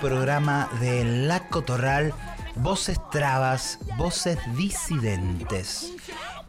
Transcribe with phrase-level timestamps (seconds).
[0.00, 2.14] programa de La Cotorral,
[2.56, 5.92] voces trabas, voces disidentes.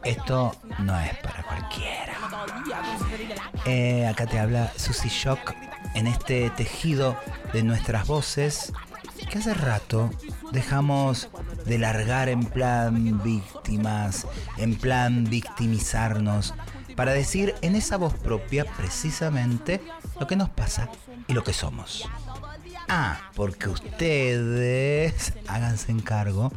[0.04, 2.14] Esto no es para cualquiera.
[3.66, 5.54] Eh, acá te habla Susy Shock
[5.94, 7.16] en este tejido
[7.52, 8.72] de nuestras voces
[9.30, 10.10] que hace rato
[10.52, 11.28] dejamos
[11.66, 16.54] de largar en plan víctimas, en plan victimizarnos,
[16.96, 19.80] para decir en esa voz propia precisamente
[20.18, 20.88] lo que nos pasa
[21.28, 22.08] y lo que somos.
[22.92, 26.52] Ah, porque ustedes, háganse encargo,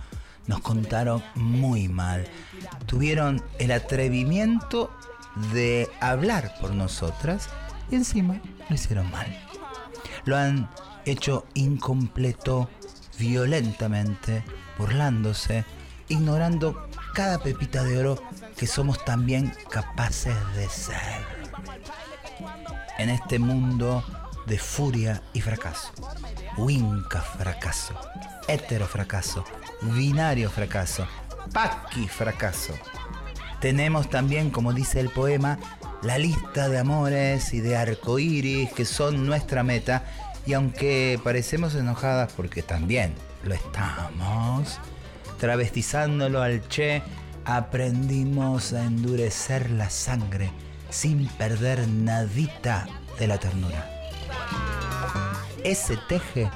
[0.48, 2.28] nos contaron muy mal.
[2.88, 4.90] Tuvieron el atrevimiento
[5.54, 7.50] de hablar por nosotras
[7.92, 9.28] y encima lo hicieron mal.
[10.26, 10.72] Lo han
[11.06, 12.68] hecho incompleto,
[13.20, 14.44] violentamente,
[14.80, 15.66] burlándose,
[16.08, 18.24] ignorando cada pepita de oro
[18.58, 21.28] que somos también capaces de ser.
[22.98, 24.04] En este mundo
[24.46, 25.92] de furia y fracaso,
[26.58, 27.94] winca fracaso,
[28.48, 29.44] hetero fracaso,
[29.82, 31.08] binario fracaso,
[31.54, 32.74] paqui fracaso.
[33.60, 35.58] Tenemos también, como dice el poema,
[36.02, 40.04] la lista de amores y de arcoíris que son nuestra meta.
[40.46, 44.80] Y aunque parecemos enojadas porque también lo estamos,
[45.40, 47.02] travestizándolo al Che,
[47.46, 50.52] aprendimos a endurecer la sangre
[50.90, 53.93] sin perder nadita de la ternura.
[55.64, 56.50] Ese teje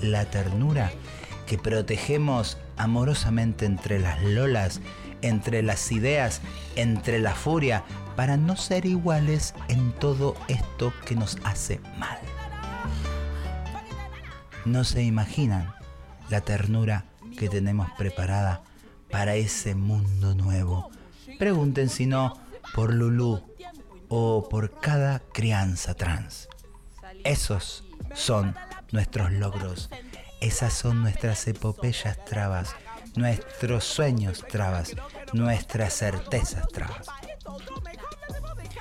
[0.00, 0.92] la ternura
[1.46, 4.80] que protegemos amorosamente entre las lolas,
[5.22, 6.40] entre las ideas,
[6.76, 7.84] entre la furia,
[8.16, 12.18] para no ser iguales en todo esto que nos hace mal.
[14.64, 15.74] No se imaginan
[16.30, 17.04] la ternura
[17.38, 18.62] que tenemos preparada
[19.10, 20.90] para ese mundo nuevo.
[21.38, 22.38] Pregunten si no
[22.74, 23.42] por Lulú
[24.08, 26.48] o por cada crianza trans.
[27.24, 28.54] Esos son
[28.92, 29.90] nuestros logros,
[30.40, 32.74] esas son nuestras epopeyas trabas,
[33.16, 34.94] nuestros sueños trabas,
[35.32, 37.06] nuestras certezas trabas.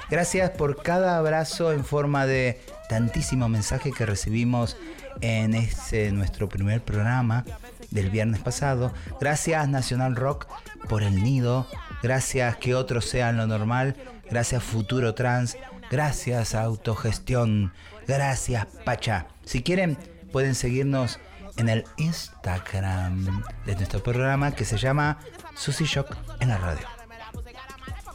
[0.10, 4.78] Gracias por cada abrazo en forma de tantísimo mensaje que recibimos
[5.22, 7.46] en este nuestro primer programa
[7.92, 8.94] del viernes pasado.
[9.20, 10.48] Gracias Nacional Rock
[10.90, 11.68] por el nido.
[12.02, 13.96] Gracias que otros sean lo normal.
[14.30, 15.58] Gracias Futuro Trans.
[15.90, 17.72] Gracias Autogestión.
[18.08, 19.28] Gracias Pacha.
[19.46, 19.98] Si quieren
[20.32, 21.20] pueden seguirnos
[21.58, 25.20] en el Instagram de nuestro programa que se llama
[25.56, 26.88] Susy Shock en la radio.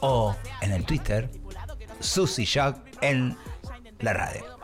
[0.01, 1.29] O en el Twitter
[1.99, 3.37] Susy Shock en
[3.99, 4.58] la radio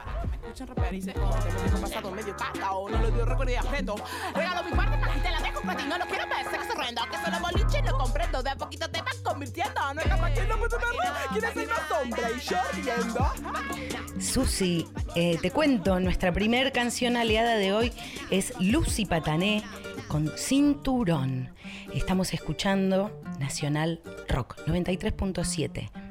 [14.19, 17.91] Susi, eh, te cuento, nuestra primer canción aliada de hoy
[18.29, 19.61] es Lucy Patané
[20.07, 21.53] con Cinturón.
[21.93, 26.04] Estamos escuchando Nacional Rock 93.7.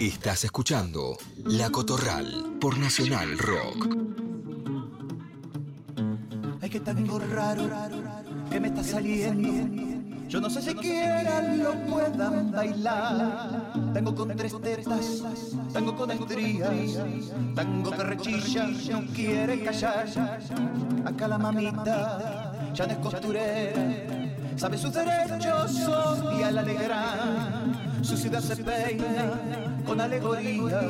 [0.00, 3.86] Estás escuchando La Cotorral por Nacional Rock.
[6.62, 7.68] Ay, que tango raro
[8.50, 10.26] que me está saliendo.
[10.26, 13.74] Yo no sé si quieran lo puedan bailar.
[13.92, 15.22] Tengo con tres tetas,
[15.70, 16.98] tengo con estrías,
[17.54, 20.08] tango que rechilla, no quiere callar.
[21.04, 25.74] Acá la mamita ya no es costurera, sabe sus derechos,
[26.38, 27.89] y al alegrar.
[28.02, 29.30] Su ciudad se peina
[29.86, 30.80] con alegoría.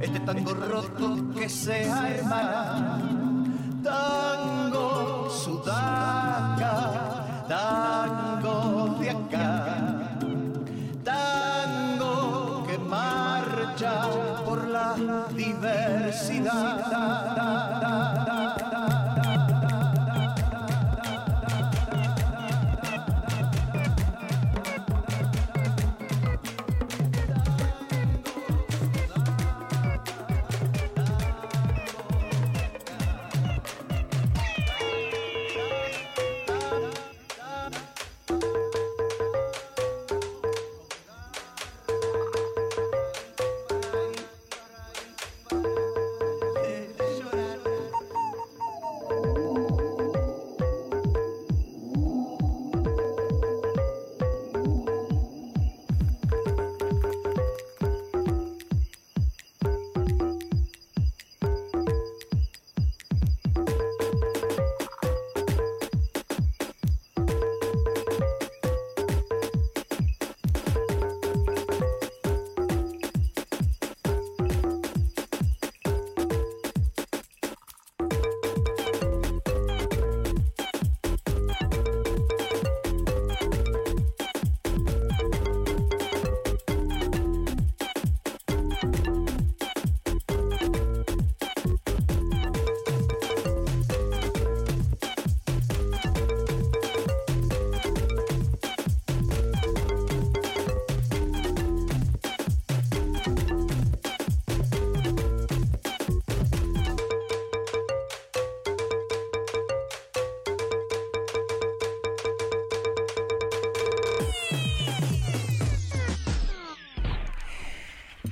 [0.00, 3.00] Este tango roto que se arma,
[3.82, 6.55] tango sudaca,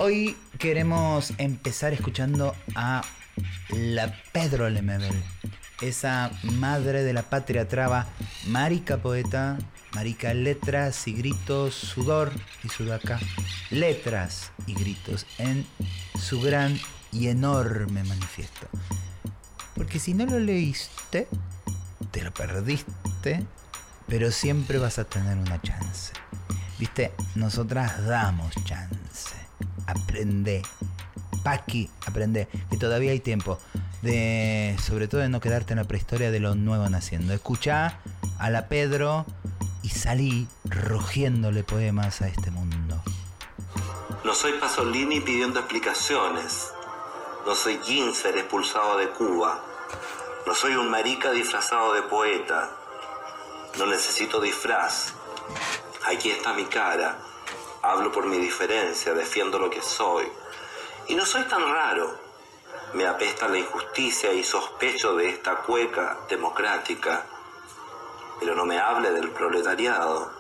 [0.06, 3.00] Hoy queremos empezar escuchando a
[3.70, 5.14] la Pedro Lemebel,
[5.80, 8.06] esa madre de la patria traba,
[8.46, 9.56] marica poeta,
[9.94, 12.32] marica letras y gritos, sudor
[12.62, 13.18] y sudaca,
[13.70, 15.66] letras y gritos en
[16.20, 16.78] su gran
[17.11, 18.68] y enorme manifiesto.
[19.75, 21.28] Porque si no lo leíste,
[22.11, 23.42] te lo perdiste,
[24.06, 26.12] pero siempre vas a tener una chance.
[26.78, 28.94] Viste, nosotras damos chance
[30.14, 30.62] aprende.
[31.42, 32.47] Paqui, aprende.
[32.71, 33.59] Que todavía hay tiempo.
[34.02, 37.33] De, sobre todo de no quedarte en la prehistoria de lo nuevo naciendo.
[37.33, 37.99] Escucha
[38.38, 39.26] a la Pedro
[39.83, 43.02] y salí rugiéndole poemas a este mundo.
[44.25, 46.71] No soy Pasolini pidiendo explicaciones.
[47.44, 49.61] No soy Ginzer expulsado de Cuba.
[50.47, 52.71] No soy un marica disfrazado de poeta.
[53.78, 55.12] No necesito disfraz.
[56.06, 57.18] Aquí está mi cara
[57.87, 60.26] Hablo por mi diferencia, defiendo lo que soy.
[61.09, 62.19] Y no soy tan raro.
[62.95, 67.26] Me apesta la injusticia y sospecho de esta cueca democrática.
[68.41, 70.33] Pero no me hable del proletariado,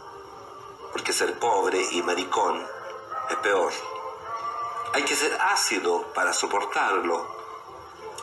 [0.90, 2.66] porque ser pobre y maricón
[3.28, 3.74] es peor.
[4.94, 7.26] Hay que ser ácido para soportarlo.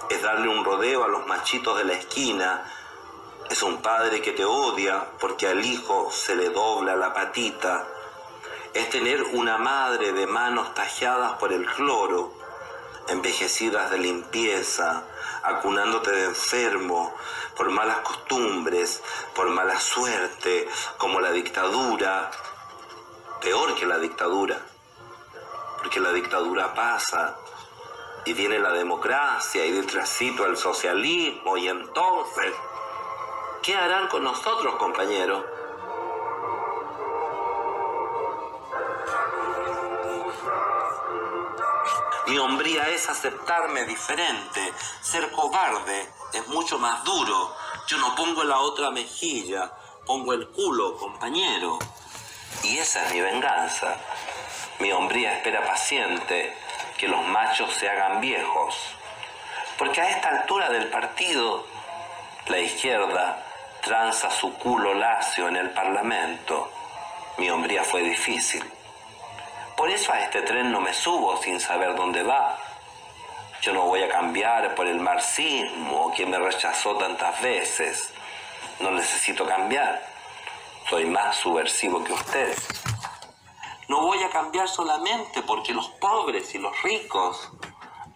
[0.09, 2.65] Es darle un rodeo a los machitos de la esquina.
[3.51, 7.87] Es un padre que te odia porque al hijo se le dobla la patita
[8.73, 12.33] es tener una madre de manos talladas por el cloro,
[13.07, 15.03] envejecidas de limpieza,
[15.43, 17.13] acunándote de enfermo,
[17.55, 19.03] por malas costumbres,
[19.35, 22.31] por mala suerte, como la dictadura,
[23.41, 24.57] peor que la dictadura,
[25.77, 27.37] porque la dictadura pasa
[28.23, 32.53] y viene la democracia y detrásito el socialismo y entonces,
[33.63, 35.43] ¿qué harán con nosotros, compañeros?
[42.31, 44.71] Mi hombría es aceptarme diferente.
[45.01, 47.53] Ser cobarde es mucho más duro.
[47.87, 49.69] Yo no pongo la otra mejilla,
[50.05, 51.77] pongo el culo, compañero.
[52.63, 53.97] Y esa es mi venganza.
[54.79, 56.55] Mi hombría espera paciente
[56.97, 58.77] que los machos se hagan viejos.
[59.77, 61.65] Porque a esta altura del partido,
[62.47, 63.45] la izquierda
[63.81, 66.71] tranza su culo lacio en el Parlamento.
[67.37, 68.63] Mi hombría fue difícil
[69.81, 72.55] Por eso a este tren no me subo sin saber dónde va.
[73.63, 78.13] Yo no voy a cambiar por el marxismo que me rechazó tantas veces.
[78.79, 79.99] No necesito cambiar.
[80.87, 82.67] Soy más subversivo que ustedes.
[83.87, 87.51] No voy a cambiar solamente porque los pobres y los ricos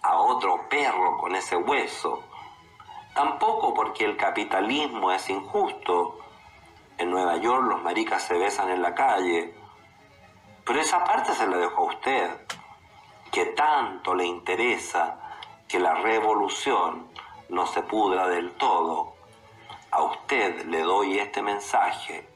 [0.04, 2.24] a otro perro con ese hueso.
[3.16, 6.20] Tampoco porque el capitalismo es injusto.
[7.00, 9.65] En Nueva York los maricas se besan en la calle.
[10.66, 12.32] Pero esa parte se la dejo a usted,
[13.32, 15.20] que tanto le interesa
[15.68, 17.08] que la revolución
[17.50, 19.14] no se pudra del todo.
[19.92, 22.28] A usted le doy este mensaje.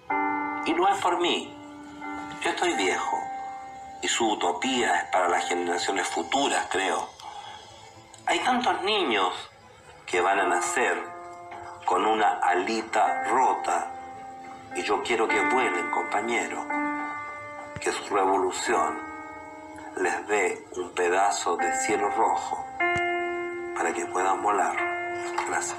[0.66, 1.52] Y no es por mí.
[2.42, 3.18] Yo estoy viejo.
[4.04, 7.10] Y su utopía es para las generaciones futuras, creo.
[8.28, 9.34] Hay tantos niños
[10.06, 11.04] que van a nacer
[11.84, 13.92] con una alita rota
[14.76, 16.64] y yo quiero que vuelen, compañero,
[17.80, 18.98] que su revolución
[20.02, 22.66] les dé un pedazo de cielo rojo
[23.76, 24.76] para que puedan volar.
[25.48, 25.78] Gracias.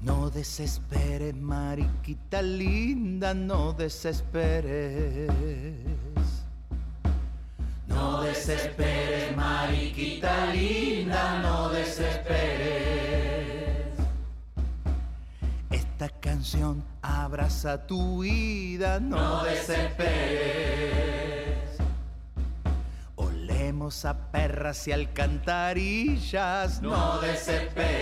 [0.00, 5.30] No desesperes, mariquita linda, no desesperes.
[7.86, 12.95] No desesperes, mariquita linda, no desesperes.
[16.46, 20.06] Canción abraza tu vida, no desesperes.
[23.16, 27.96] Olemos a perras y alcantarillas, no desesperes.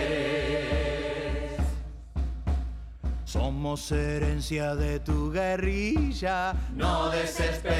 [3.23, 7.73] Somos herencia de tu guerrilla, no desesperes.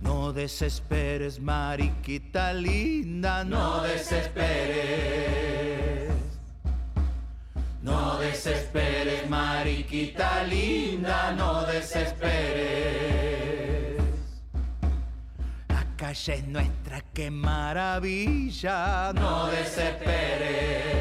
[0.00, 5.73] No desesperes, mariquita linda, no desesperes.
[8.24, 12.32] Desesperes, mariquita linda, no desesperes.
[15.68, 20.94] La calle es nuestra, qué maravilla, no desesperes.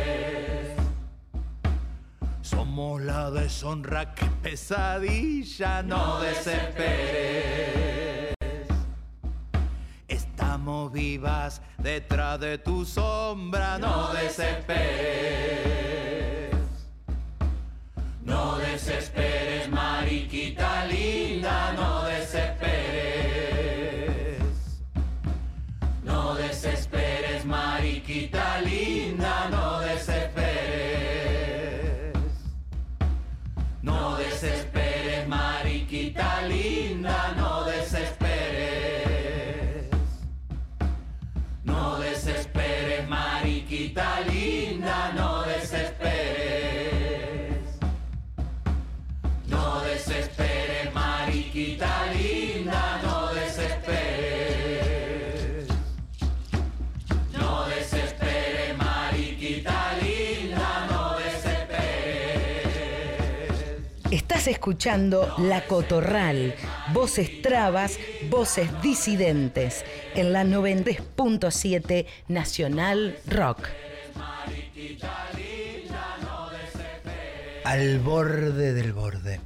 [2.42, 7.56] Somos la deshonra, qué pesadilla, no desesperes.
[10.10, 15.43] Estamos vivas detrás de tu sombra, no desesperes.
[64.54, 66.56] Escuchando La Cotorral,
[66.94, 69.84] voces trabas, voces disidentes,
[70.16, 73.68] en la 90.7 Nacional Rock.
[77.66, 79.42] Al borde del borde.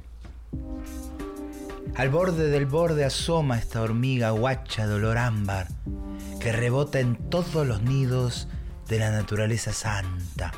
[1.96, 5.68] Al borde del borde asoma esta hormiga guacha de olor ámbar
[6.38, 8.46] que rebota en todos los nidos
[8.88, 10.52] de la naturaleza santa.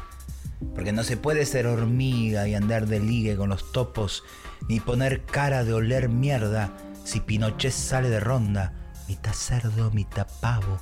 [0.75, 4.25] Porque no se puede ser hormiga y andar de ligue con los topos,
[4.69, 6.73] ni poner cara de oler mierda
[7.05, 8.73] si Pinochet sale de ronda,
[9.09, 10.79] mitad cerdo, mitad pavo,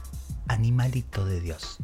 [0.48, 1.78] animalito de Dios.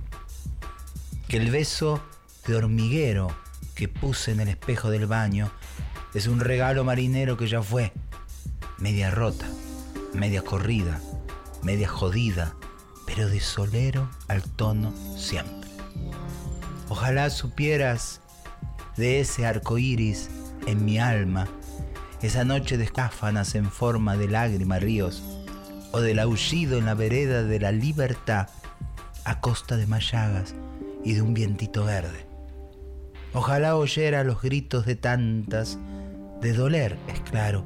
[1.29, 2.03] Que el beso
[2.47, 3.35] de hormiguero
[3.75, 5.51] que puse en el espejo del baño
[6.15, 7.93] es un regalo marinero que ya fue,
[8.79, 9.47] media rota,
[10.13, 11.01] media corrida,
[11.63, 12.55] media jodida,
[13.07, 15.64] pero de solero al tono siempre.
[16.97, 18.21] Ojalá supieras
[18.97, 20.31] de ese arco iris
[20.69, 21.49] en mi alma,
[22.23, 25.21] esa noche de escáfanas en forma de lágrima ríos,
[25.91, 28.47] o del aullido en la vereda de la libertad
[29.25, 30.55] a costa de mallagas
[31.03, 32.29] y de un vientito verde.
[33.33, 35.81] Ojalá oyera los gritos de tantas,
[36.41, 37.65] de doler, es claro,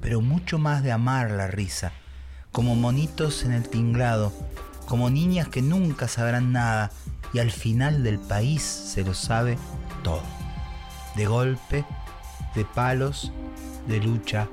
[0.00, 1.90] pero mucho más de amar la risa,
[2.52, 4.32] como monitos en el tinglado,
[4.86, 6.92] como niñas que nunca sabrán nada
[7.32, 9.58] y al final del país se lo sabe
[10.02, 10.22] todo.
[11.16, 11.84] De golpe,
[12.54, 13.32] de palos,
[13.86, 14.48] de lucha,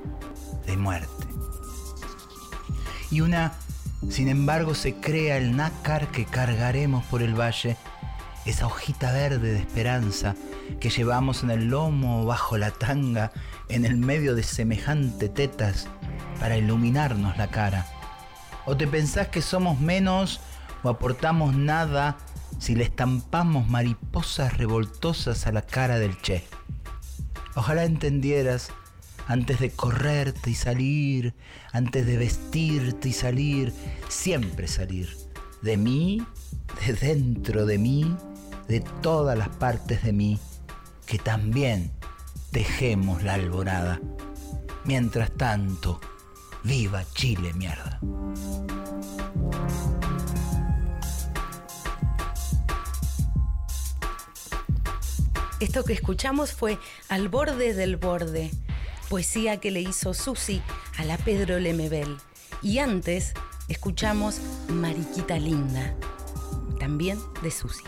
[0.66, 1.26] de muerte.
[3.10, 3.52] Y una,
[4.10, 7.76] sin embargo, se crea el nácar que cargaremos por el valle,
[8.44, 10.34] esa hojita verde de esperanza
[10.80, 13.32] que llevamos en el lomo bajo la tanga,
[13.68, 15.88] en el medio de semejante tetas,
[16.38, 17.86] para iluminarnos la cara.
[18.66, 20.40] ¿O te pensás que somos menos
[20.82, 22.18] o aportamos nada
[22.58, 26.44] si le estampamos mariposas revoltosas a la cara del Che?
[27.54, 28.70] Ojalá entendieras
[29.26, 31.34] antes de correrte y salir,
[31.72, 33.72] antes de vestirte y salir,
[34.08, 35.16] siempre salir.
[35.62, 36.24] De mí,
[36.86, 38.16] de dentro de mí,
[38.68, 40.38] de todas las partes de mí,
[41.06, 41.90] que también
[42.52, 44.00] tejemos la alborada.
[44.84, 46.00] Mientras tanto,
[46.64, 48.00] viva Chile, mierda.
[55.60, 58.52] Esto que escuchamos fue Al borde del borde,
[59.08, 60.62] poesía que le hizo Susi
[60.96, 62.16] a la Pedro Lemebel.
[62.62, 63.32] Y antes
[63.66, 65.96] escuchamos Mariquita Linda,
[66.78, 67.82] también de Susi.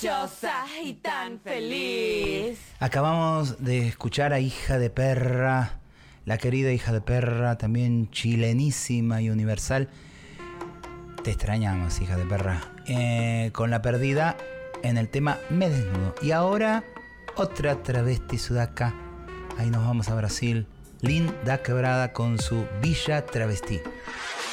[0.00, 2.60] Dichosa y tan feliz.
[2.78, 5.80] Acabamos de escuchar a Hija de Perra,
[6.24, 9.88] la querida Hija de Perra, también chilenísima y universal.
[11.24, 12.60] Te extrañamos, Hija de Perra.
[12.86, 14.36] Eh, con la perdida
[14.84, 16.14] en el tema Me Desnudo.
[16.22, 16.84] Y ahora
[17.34, 18.94] otra travesti sudaca.
[19.58, 20.68] Ahí nos vamos a Brasil.
[21.00, 23.80] Linda Quebrada con su Villa Travesti.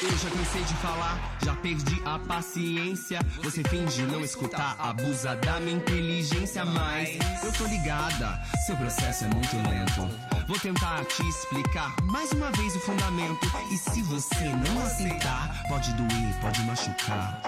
[0.02, 3.18] Eu já cansei de falar, já perdi a paciência.
[3.42, 6.66] Você finge não escutar, abusa da minha inteligência.
[6.66, 10.08] Mas eu tô ligada, seu processo é muito lento.
[10.46, 13.50] Vou tentar te explicar mais uma vez o fundamento.
[13.72, 17.40] E se você não aceitar, pode doer, pode machucar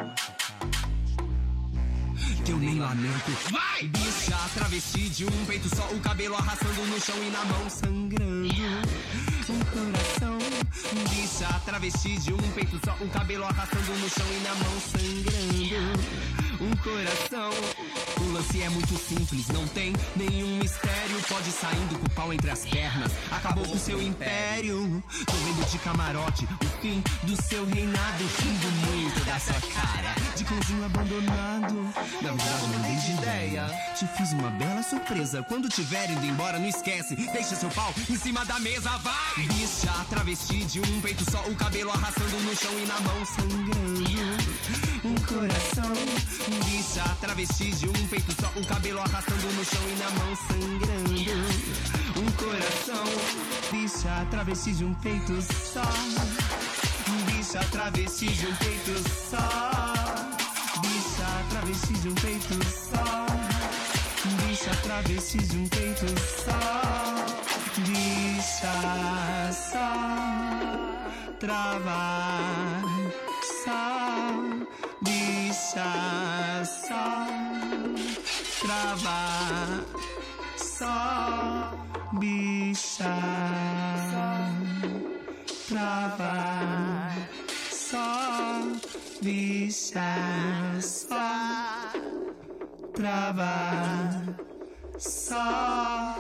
[2.50, 3.30] eu nem lamento.
[3.50, 3.84] Vai!
[3.88, 8.48] Bicha, travesti de um peito só, o cabelo arrastando no chão e na mão sangrando.
[9.48, 10.38] Um coração.
[11.10, 16.47] Bicha, travesti de um peito só, o cabelo arrastando no chão e na mão sangrando
[16.60, 17.50] um coração.
[18.20, 21.20] O lance é muito simples, não tem nenhum mistério.
[21.28, 25.02] Pode saindo com o pau entre as pernas, acabou com seu império.
[25.26, 30.44] Tô vendo de camarote o fim do seu reinado, rindo muito da sua cara de
[30.44, 31.74] cãozinho abandonado.
[32.22, 33.66] Na verdade, não dei de ideia.
[33.96, 35.42] Te fiz uma bela surpresa.
[35.42, 39.46] Quando tiver indo embora, não esquece, deixa seu pau em cima da mesa, vai!
[39.46, 43.88] Bicha, travesti de um peito só, o cabelo arrastando no chão e na mão sangrando.
[45.04, 45.92] Um coração
[46.64, 51.18] Bicha, travesti de um peito só O cabelo arrastando no chão e na mão sangrando
[52.16, 53.04] Um coração
[53.70, 55.82] Bicha, travesti de um peito só
[57.26, 59.38] Bicha travesti de um peito só.
[60.82, 63.26] Bicha travesti de um peito só.
[64.42, 66.52] Bicha travesti de um peito só.
[67.86, 68.72] Bicha
[69.52, 71.32] só.
[71.40, 72.97] Trava
[75.74, 77.26] deixar só
[78.60, 79.84] travar
[80.56, 81.72] só
[82.18, 83.14] bicha
[85.68, 87.28] travar
[87.70, 88.62] só
[89.20, 91.92] bicha só
[92.94, 94.36] travar
[94.98, 96.16] só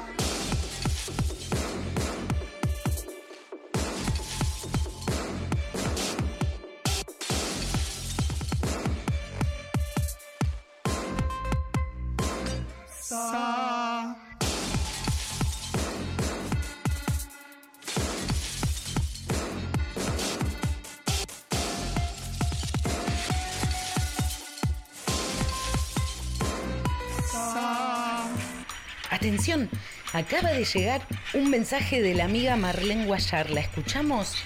[29.10, 29.70] Atención,
[30.12, 31.00] acaba de llegar
[31.32, 33.48] un mensaje de la amiga Marlene Guayar.
[33.48, 34.36] ¿La escuchamos?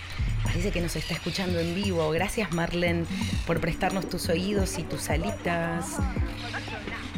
[0.52, 2.10] Parece que nos está escuchando en vivo.
[2.10, 3.06] Gracias Marlene
[3.46, 5.96] por prestarnos tus oídos y tus alitas.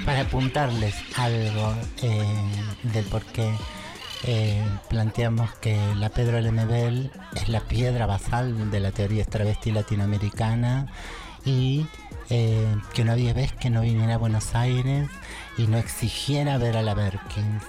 [0.05, 2.25] Para apuntarles algo eh,
[2.85, 3.51] del por qué
[4.23, 10.87] eh, planteamos que la Pedro Lemebel es la piedra basal de la teoría travesti latinoamericana
[11.45, 11.89] y
[12.31, 15.09] eh, que no había vez que no viniera a Buenos Aires
[15.59, 17.65] y no exigiera ver a la Berkins,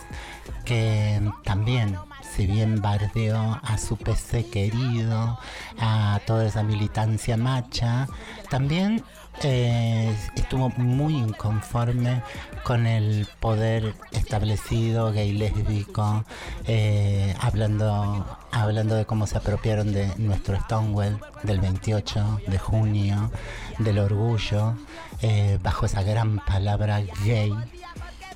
[0.63, 1.97] que también,
[2.35, 5.39] si bien bardeó a su PC querido,
[5.79, 8.07] a toda esa militancia macha,
[8.49, 9.03] también
[9.43, 12.23] eh, estuvo muy inconforme
[12.63, 16.25] con el poder establecido gay lésbico,
[16.67, 23.31] eh, hablando, hablando de cómo se apropiaron de nuestro Stonewall del 28 de junio,
[23.79, 24.75] del orgullo,
[25.21, 27.53] eh, bajo esa gran palabra gay.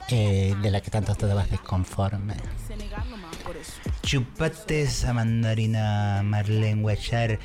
[0.09, 2.33] de la que tanto estabas desconforme.
[4.09, 7.37] Chupate esa mandarina Marlene Guayar,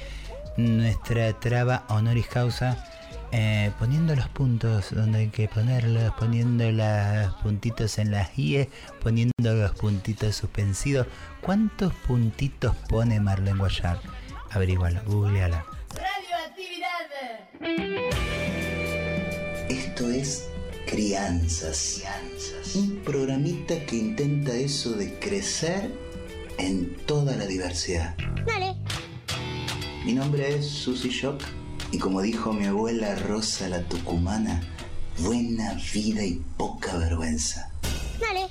[0.56, 2.88] nuestra traba honoris causa,
[3.32, 8.70] eh, poniendo los puntos donde hay que ponerlos, poniendo los puntitos en las IE,
[9.02, 11.06] poniendo los puntitos suspensivos.
[11.42, 14.00] ¿Cuántos puntitos pone Marlene Guayar?
[14.50, 15.66] Averígualo, googleala.
[19.68, 20.48] Esto es
[20.86, 22.02] Crianzas.
[22.74, 26.03] Un programita que intenta eso de crecer
[26.58, 28.14] en toda la diversidad.
[28.46, 28.74] Dale.
[30.04, 31.42] Mi nombre es Susy Shock
[31.90, 34.62] y como dijo mi abuela Rosa la Tucumana,
[35.18, 37.70] buena vida y poca vergüenza.
[38.20, 38.48] Dale.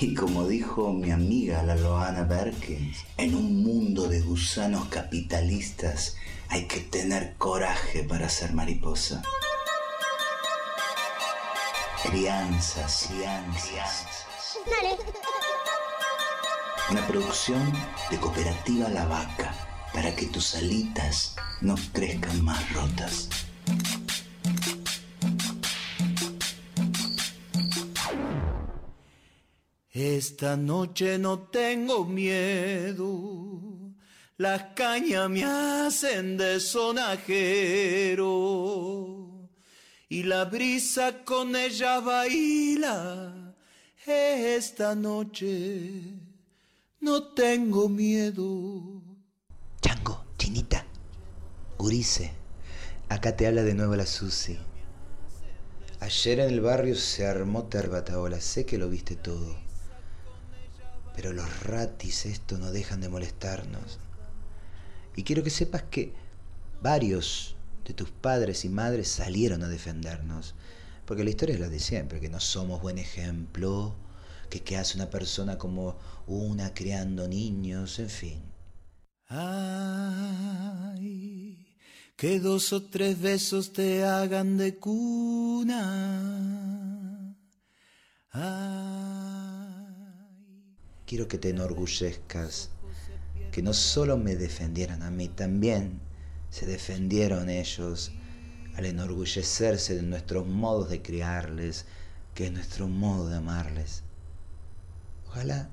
[0.00, 6.16] Y como dijo mi amiga la Loana Berkins, en un mundo de gusanos capitalistas
[6.48, 9.22] hay que tener coraje para ser mariposa.
[12.02, 14.26] Crianzas, crianzas.
[14.64, 14.96] Dale.
[16.90, 17.70] Una producción
[18.10, 19.54] de Cooperativa La Vaca
[19.92, 23.28] para que tus alitas no crezcan más rotas.
[29.90, 33.92] Esta noche no tengo miedo,
[34.38, 38.28] las cañas me hacen de sonajero
[40.08, 43.54] y la brisa con ella baila.
[44.06, 46.27] Esta noche
[47.00, 49.02] no tengo miedo.
[49.80, 50.84] Chango, chinita,
[51.78, 52.32] Gurice,
[53.08, 54.58] acá te habla de nuevo la Susi.
[56.00, 59.56] Ayer en el barrio se armó terbataola, sé que lo viste todo.
[61.14, 63.98] Pero los ratis esto no dejan de molestarnos.
[65.16, 66.12] Y quiero que sepas que
[66.80, 70.54] varios de tus padres y madres salieron a defendernos.
[71.04, 73.96] Porque la historia es la de siempre, que no somos buen ejemplo,
[74.50, 75.96] que qué hace una persona como
[76.36, 78.42] una criando niños, en fin.
[79.26, 80.98] Ay,
[82.16, 85.84] que dos o tres besos te hagan de cuna.
[88.30, 88.88] Ay,
[91.06, 92.70] Quiero que te enorgullezcas,
[93.50, 96.00] que no solo me defendieran a mí, también
[96.50, 98.12] se defendieron ellos
[98.76, 101.86] al enorgullecerse de nuestros modos de criarles,
[102.34, 104.02] que es nuestro modo de amarles.
[105.26, 105.70] Ojalá,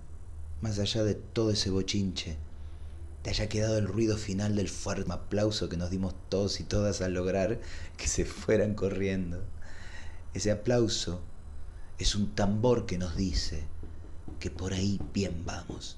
[0.65, 2.37] más allá de todo ese bochinche,
[3.21, 7.01] te haya quedado el ruido final del fuerte aplauso que nos dimos todos y todas
[7.01, 7.61] al lograr
[7.97, 9.43] que se fueran corriendo.
[10.33, 11.21] Ese aplauso
[11.99, 13.61] es un tambor que nos dice
[14.39, 15.97] que por ahí bien vamos.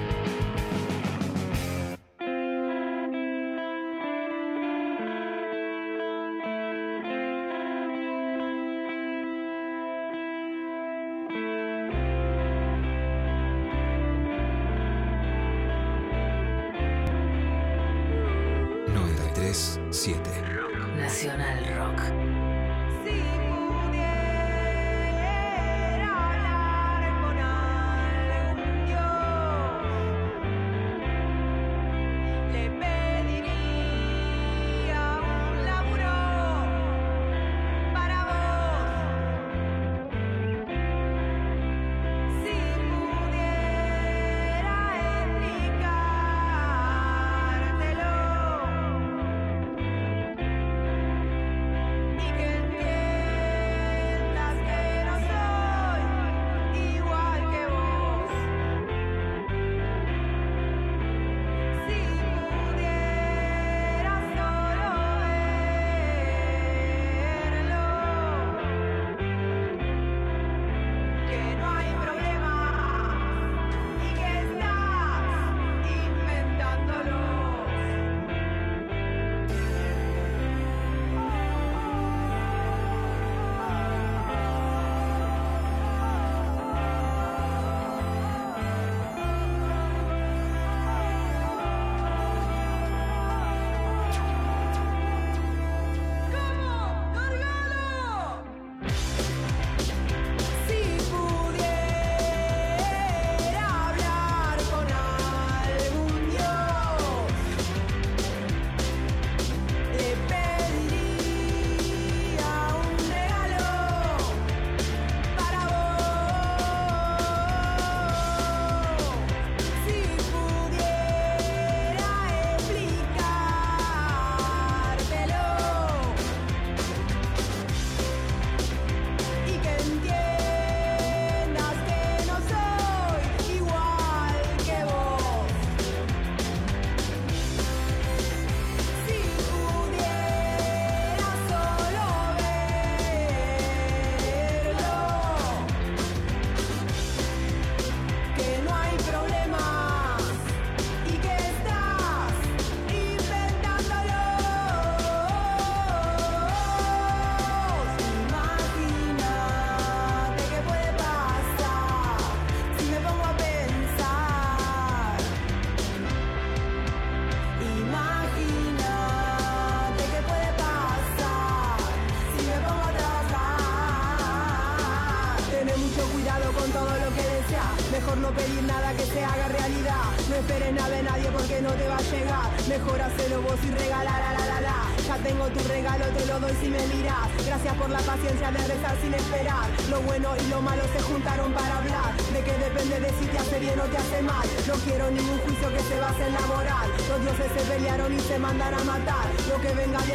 [19.51, 20.95] 937.
[20.95, 23.40] Nacional Rock.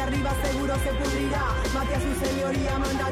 [0.07, 1.43] arriba seguro se pudrirá.
[1.73, 3.11] Mate a su señoría, manda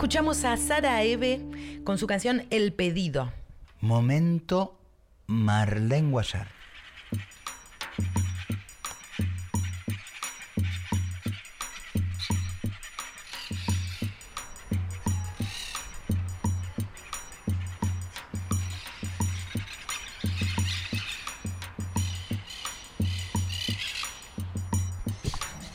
[0.00, 1.42] Escuchamos a Sara Eve
[1.84, 3.34] con su canción El Pedido.
[3.82, 4.78] Momento
[5.26, 6.48] Marlene Guayar.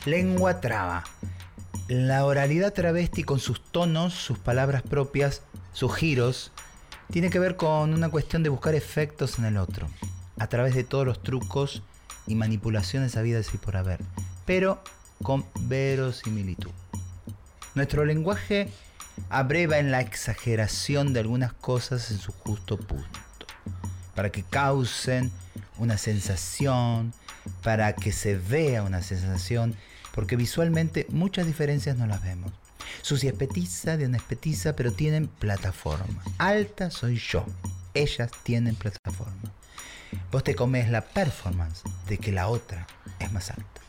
[0.04, 1.04] Lengua traba.
[1.88, 6.50] La oralidad travesti con sus tonos, sus palabras propias, sus giros,
[7.12, 9.88] tiene que ver con una cuestión de buscar efectos en el otro,
[10.36, 11.84] a través de todos los trucos
[12.26, 14.00] y manipulaciones habidas y por haber,
[14.44, 14.82] pero
[15.22, 16.72] con verosimilitud.
[17.76, 18.68] Nuestro lenguaje
[19.30, 23.46] abreva en la exageración de algunas cosas en su justo punto,
[24.16, 25.30] para que causen
[25.78, 27.12] una sensación,
[27.62, 29.76] para que se vea una sensación,
[30.16, 32.50] porque visualmente muchas diferencias no las vemos.
[33.02, 36.24] Susi es petiza, Diana es petiza, pero tienen plataforma.
[36.38, 37.44] Alta soy yo.
[37.92, 39.52] Ellas tienen plataforma.
[40.32, 42.86] Vos te comes la performance de que la otra
[43.18, 43.80] es más alta.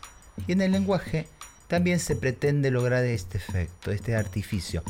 [0.48, 1.28] Y en el lenguaje
[1.68, 4.84] también se pretende lograr este efecto, este artificio.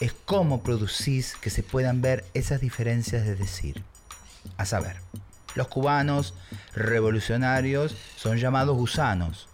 [0.00, 3.82] Es cómo producís que se puedan ver esas diferencias de decir.
[4.58, 4.96] A saber,
[5.54, 6.34] los cubanos
[6.74, 9.48] revolucionarios son llamados gusanos,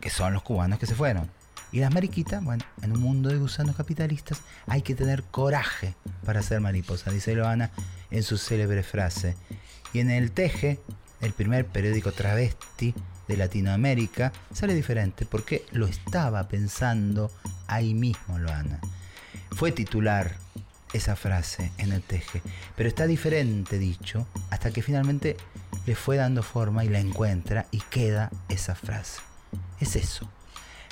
[0.00, 1.30] que son los cubanos que se fueron.
[1.72, 5.94] Y las mariquitas, bueno, en un mundo de gusanos capitalistas hay que tener coraje
[6.24, 7.70] para ser mariposa, dice Loana
[8.10, 9.36] en su célebre frase.
[9.92, 10.80] Y en el Teje,
[11.20, 12.94] el primer periódico travesti
[13.28, 17.30] de Latinoamérica, sale diferente porque lo estaba pensando
[17.66, 18.80] ahí mismo Loana.
[19.50, 20.36] Fue titular
[20.92, 22.42] esa frase en el Teje,
[22.76, 25.36] pero está diferente dicho hasta que finalmente
[25.84, 29.20] le fue dando forma y la encuentra y queda esa frase.
[29.80, 30.30] Es eso.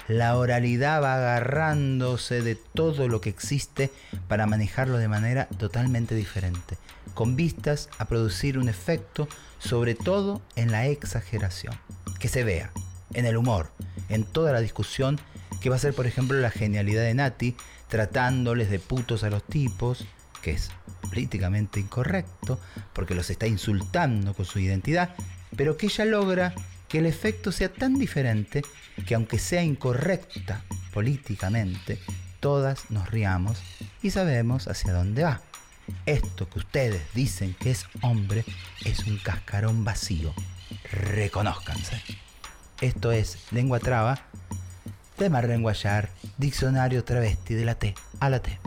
[0.06, 3.90] La oralidad va agarrándose de todo lo que existe
[4.28, 6.76] para manejarlo de manera totalmente diferente,
[7.14, 11.74] con vistas a producir un efecto sobre todo en la exageración,
[12.18, 12.70] que se vea,
[13.14, 13.70] en el humor,
[14.10, 15.18] en toda la discusión,
[15.62, 17.56] que va a ser por ejemplo la genialidad de Nati,
[17.88, 20.04] tratándoles de putos a los tipos,
[20.42, 22.60] que es políticamente incorrecto,
[22.92, 25.14] porque los está insultando con su identidad,
[25.56, 26.54] pero que ella logra
[26.94, 28.62] que el efecto sea tan diferente
[29.04, 31.98] que aunque sea incorrecta políticamente,
[32.38, 33.60] todas nos riamos
[34.00, 35.40] y sabemos hacia dónde va.
[36.06, 38.44] Esto que ustedes dicen que es hombre
[38.84, 40.32] es un cascarón vacío.
[40.92, 42.00] Reconózcanse.
[42.80, 44.20] Esto es Lengua Traba
[45.18, 48.60] de Marlene Guayar, Diccionario Travesti de la T a la T.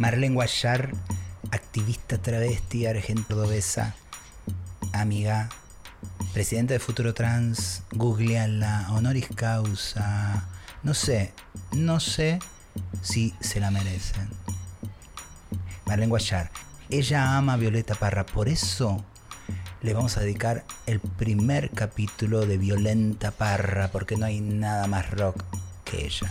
[0.00, 0.94] Marlene Guayar,
[1.50, 3.94] activista travesti argentino-cordobesa,
[4.94, 5.50] amiga,
[6.32, 10.48] presidenta de Futuro Trans, googleala, honoris causa,
[10.82, 11.34] no sé,
[11.72, 12.38] no sé
[13.02, 14.30] si se la merecen.
[15.84, 16.50] Marlene Guayar,
[16.88, 19.04] ella ama a Violeta Parra, por eso
[19.82, 25.10] le vamos a dedicar el primer capítulo de Violenta Parra, porque no hay nada más
[25.10, 25.44] rock
[25.84, 26.30] que ella.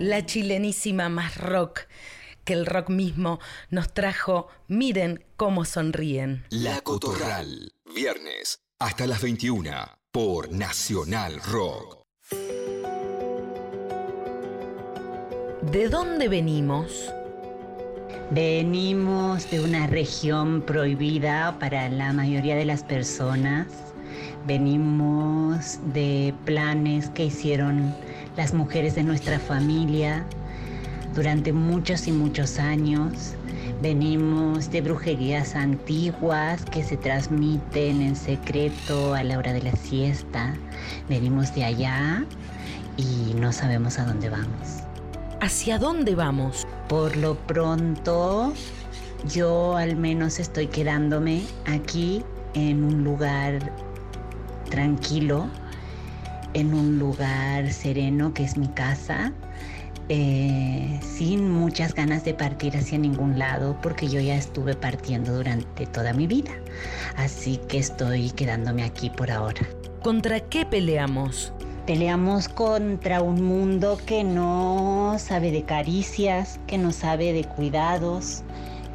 [0.00, 1.80] La chilenísima más rock
[2.44, 3.38] que el rock mismo
[3.68, 4.48] nos trajo.
[4.66, 6.46] Miren cómo sonríen.
[6.48, 7.74] La Cotorral.
[7.94, 9.70] Viernes hasta las 21
[10.10, 12.00] por Nacional Rock.
[15.70, 17.12] ¿De dónde venimos?
[18.30, 23.66] Venimos de una región prohibida para la mayoría de las personas.
[24.46, 27.94] Venimos de planes que hicieron
[28.36, 30.24] las mujeres de nuestra familia
[31.14, 33.34] durante muchos y muchos años.
[33.82, 40.54] Venimos de brujerías antiguas que se transmiten en secreto a la hora de la siesta.
[41.08, 42.24] Venimos de allá
[42.96, 44.84] y no sabemos a dónde vamos.
[45.40, 46.66] ¿Hacia dónde vamos?
[46.88, 48.52] Por lo pronto,
[49.32, 52.22] yo al menos estoy quedándome aquí
[52.52, 53.72] en un lugar
[54.68, 55.46] tranquilo,
[56.54, 59.32] en un lugar sereno que es mi casa,
[60.08, 65.86] eh, sin muchas ganas de partir hacia ningún lado porque yo ya estuve partiendo durante
[65.86, 66.50] toda mi vida.
[67.16, 69.60] Así que estoy quedándome aquí por ahora.
[70.02, 71.52] ¿Contra qué peleamos?
[71.86, 78.42] Peleamos contra un mundo que no sabe de caricias, que no sabe de cuidados,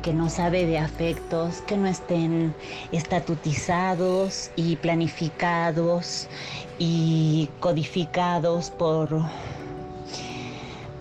[0.06, 2.53] que no sabe de afectos, que no estén
[2.91, 6.28] estatutizados y planificados
[6.78, 9.24] y codificados por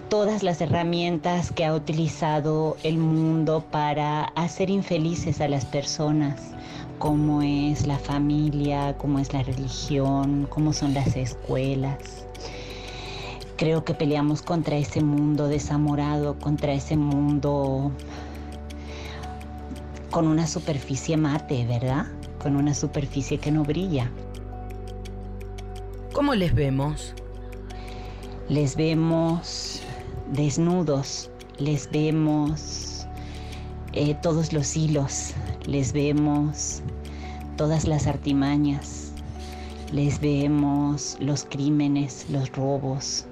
[0.09, 6.41] todas las herramientas que ha utilizado el mundo para hacer infelices a las personas,
[6.99, 12.25] como es la familia, como es la religión, como son las escuelas.
[13.57, 17.93] Creo que peleamos contra ese mundo desamorado, contra ese mundo
[20.15, 22.07] con una superficie mate, ¿verdad?
[22.41, 24.09] Con una superficie que no brilla.
[26.13, 27.17] ¿Cómo les vemos?
[28.49, 29.83] Les vemos
[30.31, 33.09] desnudos, les vemos
[33.93, 35.33] eh, todos los hilos,
[35.67, 36.81] les vemos
[37.57, 39.11] todas las artimañas,
[39.93, 43.27] les vemos los crímenes, los robos,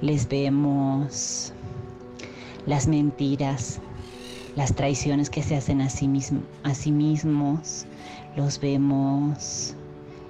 [0.00, 1.52] les vemos
[2.64, 3.78] las mentiras,
[4.58, 7.86] las traiciones que se hacen a sí, mismo, a sí mismos,
[8.34, 9.72] los vemos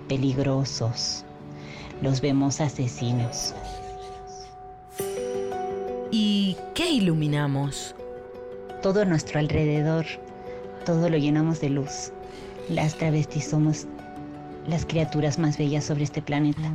[0.06, 1.24] peligrosos,
[2.02, 3.54] los vemos asesinos.
[6.10, 7.94] ¿Y qué iluminamos?
[8.82, 10.04] Todo a nuestro alrededor,
[10.84, 12.12] todo lo llenamos de luz.
[12.68, 13.86] Las travestis somos
[14.66, 16.70] las criaturas más bellas sobre este planeta.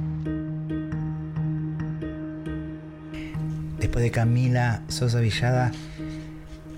[3.78, 5.72] Después de Camila Sosa Villada,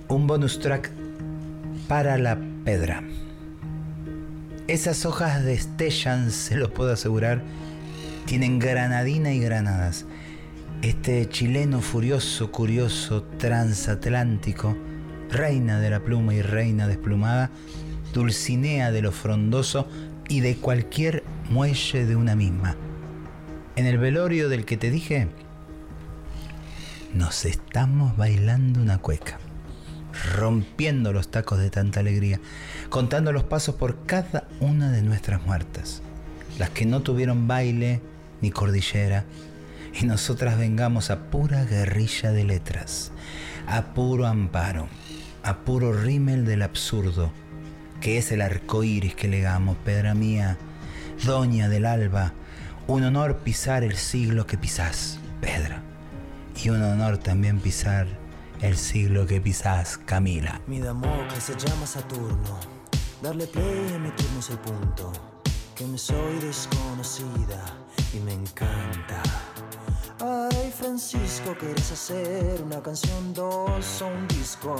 [0.07, 0.91] un bonus track
[1.87, 3.03] para la pedra.
[4.67, 7.41] Esas hojas destellan, se los puedo asegurar,
[8.25, 10.05] tienen granadina y granadas.
[10.81, 14.75] Este chileno furioso, curioso, transatlántico,
[15.29, 17.49] reina de la pluma y reina desplumada,
[18.13, 19.89] Dulcinea de lo frondoso
[20.29, 22.77] y de cualquier muelle de una misma.
[23.75, 25.27] En el velorio del que te dije,
[27.13, 29.37] nos estamos bailando una cueca,
[30.35, 32.39] rompiendo los tacos de tanta alegría,
[32.89, 36.01] contando los pasos por cada una de nuestras muertas,
[36.57, 38.01] las que no tuvieron baile
[38.41, 39.25] ni cordillera,
[39.99, 43.11] y nosotras vengamos a pura guerrilla de letras,
[43.67, 44.87] a puro amparo,
[45.43, 47.31] a puro rímel del absurdo,
[48.01, 50.57] que es el arco iris que legamos, pedra mía,
[51.25, 52.33] doña del alba,
[52.87, 55.81] un honor pisar el siglo que pisás, Pedra,
[56.63, 58.07] y un honor también pisar
[58.61, 60.61] el siglo que pisás, Camila.
[60.67, 62.59] Mi que se llama Saturno,
[63.21, 65.11] darle play a mi turno es el punto,
[65.75, 67.63] que me soy desconocida
[68.13, 69.21] y me encanta.
[70.19, 74.75] Ay, Francisco, ¿quieres hacer una canción, dos o un disco?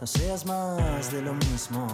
[0.00, 1.86] No seas más de lo mismo.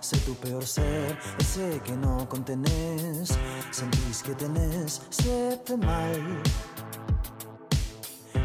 [0.00, 3.38] Sé tu peor ser, ese que no contenés.
[3.70, 6.42] Sentís que tenés, siete mal.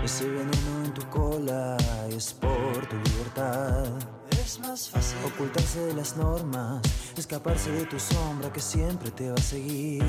[0.06, 1.76] Ese veneno en tu cola
[2.10, 3.86] es por tu libertad.
[4.30, 6.84] Es más fácil ocultarse de las normas,
[7.18, 10.04] escaparse de tu sombra que siempre te va a seguir.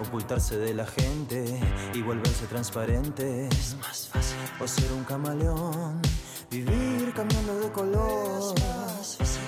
[0.00, 1.44] Ocultarse de la gente
[1.94, 3.46] y volverse transparente.
[3.46, 4.36] Es más fácil.
[4.58, 6.02] O ser un camaleón,
[6.50, 8.54] vivir cambiando de color.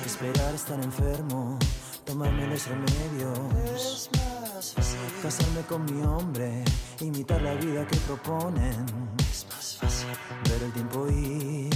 [0.06, 1.58] Esperar estar enfermo,
[2.04, 4.10] tomarme los remedios.
[4.56, 6.64] Casarme con mi hombre,
[7.00, 8.86] imitar la vida que proponen.
[9.30, 10.08] Es más fácil.
[10.48, 11.68] Ver el tiempo ir,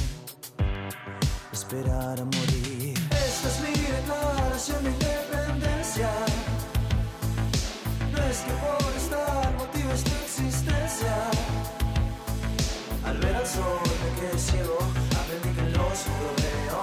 [1.53, 2.95] esperar a morir.
[3.11, 6.11] Esta es mi declaración de independencia.
[8.13, 11.17] No es que por estar motivo esta existencia.
[13.05, 14.79] Al ver al sol me quedé ciego,
[15.21, 16.83] aprendí que lo oscuro veo.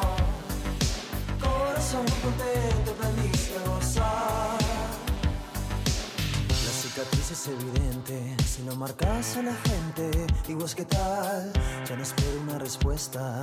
[1.41, 4.26] Corazón contento, aprendiste a gozar.
[6.97, 10.09] La cicatriz es evidente, si lo marcas a la gente,
[10.47, 11.53] y vos qué tal,
[11.87, 13.39] ya no espero una respuesta.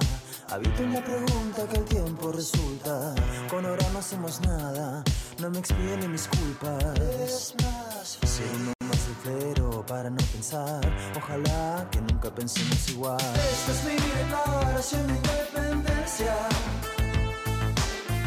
[0.50, 3.14] Habito en la pregunta que el tiempo resulta,
[3.48, 5.04] con ahora no hacemos nada,
[5.38, 6.98] no me expiden ni mis culpas.
[6.98, 10.80] Es más Ser uno más sincero para no pensar,
[11.16, 13.20] ojalá que nunca pensemos igual.
[13.20, 16.34] Esta es mi declaración de independencia.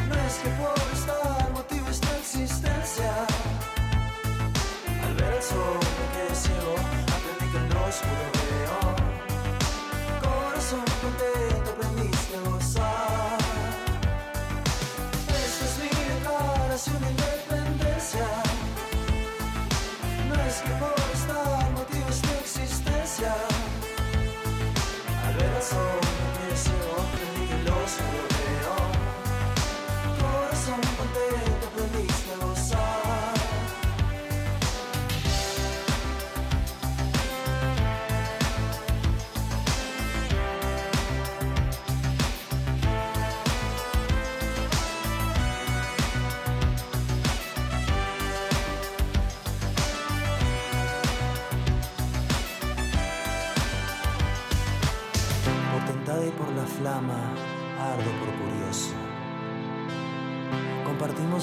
[0.07, 0.76] No es que por
[5.57, 6.75] Sol me quedé ciego,
[7.15, 8.79] aprendí que en lo oscuro veo.
[10.21, 13.39] Corazón contento, aprendiste a gozar.
[15.45, 18.27] Esta es mi declaración de independencia.
[20.29, 23.31] No es que por estar motivo esta existencia.
[25.25, 28.75] Al ver el sol me quedé ciego, aprendí que en lo oscuro veo.
[30.21, 31.56] Corazón contento,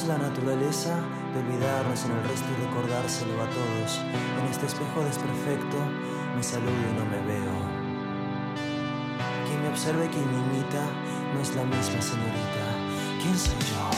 [0.08, 1.00] La naturaleza
[1.32, 4.00] de olvidarnos en el resto y recordárselo a todos.
[4.38, 5.78] En este espejo desperfecto
[6.36, 7.54] me saludo y no me veo.
[9.46, 10.84] Quien me observe, quien me imita,
[11.32, 12.64] no es la misma señorita.
[13.22, 13.93] ¿Quién soy yo?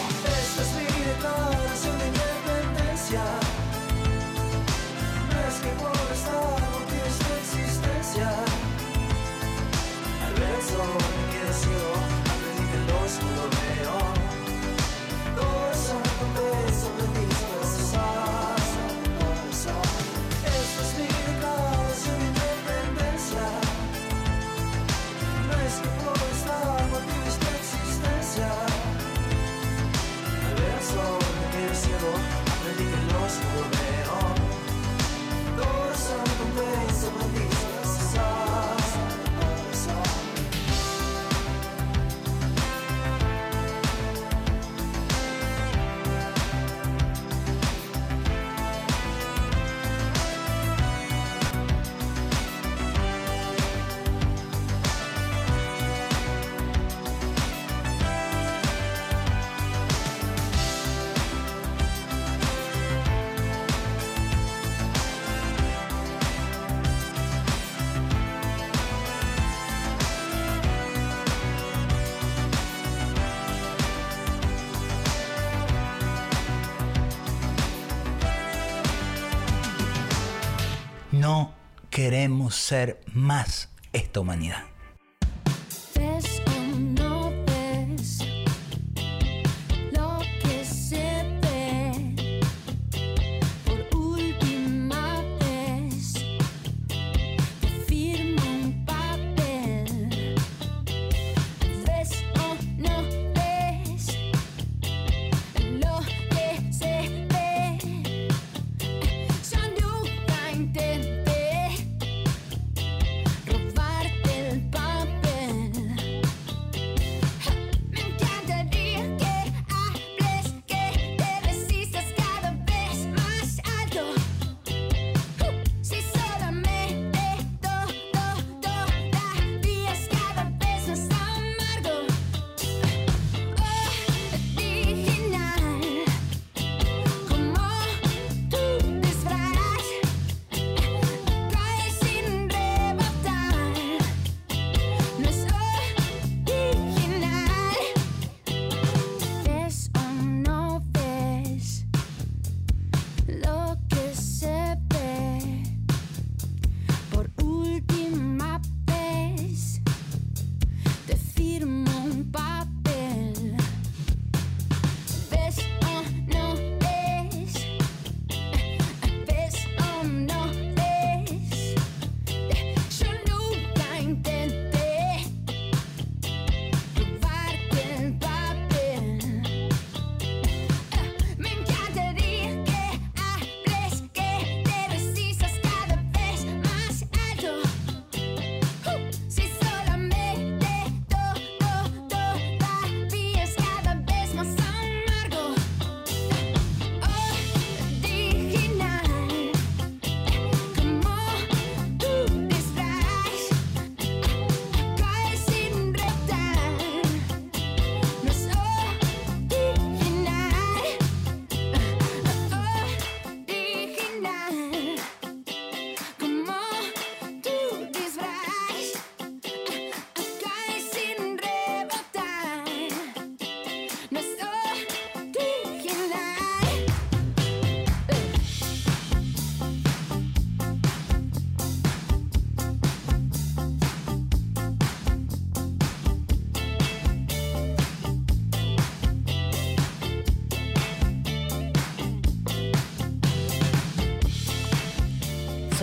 [81.97, 84.66] Queremos ser más esta humanidad.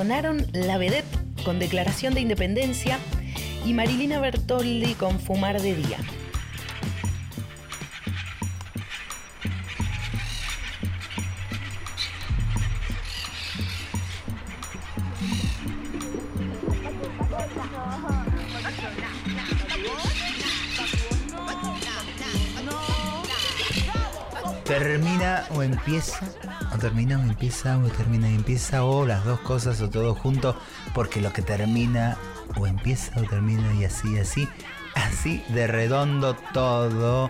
[0.03, 1.07] Sonaron La Vedette
[1.45, 2.99] con Declaración de Independencia
[3.65, 5.97] y Marilina Bertoldi con Fumar de Día.
[25.63, 26.19] Empieza,
[26.73, 30.55] o termina o empieza, o termina y empieza, o las dos cosas, o todo junto,
[30.93, 32.17] porque lo que termina
[32.57, 34.47] o empieza o termina y así, así,
[34.95, 37.29] así de redondo todo.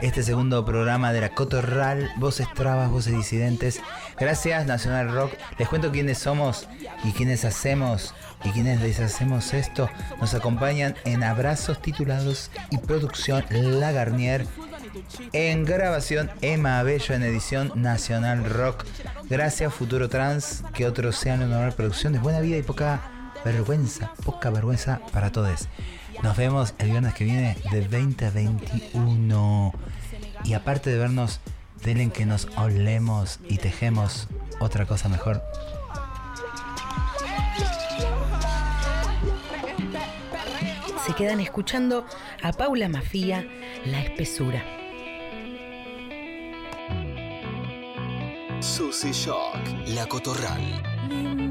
[0.00, 3.80] Este segundo programa de la Cotorral, voces trabas, voces disidentes.
[4.18, 5.32] Gracias Nacional Rock.
[5.58, 6.68] Les cuento quiénes somos
[7.04, 8.12] y quiénes hacemos
[8.42, 9.88] y quiénes deshacemos esto.
[10.20, 14.44] Nos acompañan en abrazos titulados y producción La Garnier.
[15.32, 18.84] En grabación Emma Abello en edición Nacional Rock.
[19.28, 22.20] Gracias Futuro Trans, que otro sea en honor producciones.
[22.20, 25.68] Buena vida y poca vergüenza, poca vergüenza para todos.
[26.22, 29.72] Nos vemos el viernes que viene de 20 a 21.
[30.44, 31.40] Y aparte de vernos,
[31.84, 34.28] denle que nos olemos y tejemos
[34.60, 35.42] otra cosa mejor.
[41.06, 42.06] Se quedan escuchando
[42.42, 43.44] a Paula Mafía,
[43.84, 44.81] La Espesura.
[49.10, 51.41] Shock, La Cotorral.